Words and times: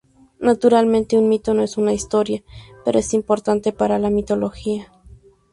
Naturalmente 0.39 1.15
un 1.15 1.29
mito 1.29 1.53
no 1.53 1.61
es 1.61 1.77
una 1.77 1.93
historia, 1.93 2.41
pero 2.83 2.97
es 2.97 3.13
importante 3.13 3.71
para 3.71 3.99
la 3.99 4.09
mitología. 4.09 4.91